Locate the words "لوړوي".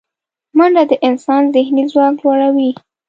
2.23-2.71